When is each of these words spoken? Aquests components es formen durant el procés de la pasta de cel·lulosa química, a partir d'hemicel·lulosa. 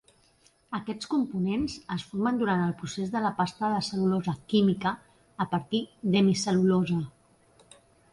Aquests 0.75 1.07
components 1.09 1.73
es 1.95 2.05
formen 2.13 2.39
durant 2.39 2.63
el 2.67 2.73
procés 2.79 3.11
de 3.15 3.21
la 3.25 3.31
pasta 3.41 3.69
de 3.73 3.83
cel·lulosa 3.89 4.35
química, 4.55 4.95
a 5.45 5.47
partir 5.53 5.83
d'hemicel·lulosa. 6.15 6.99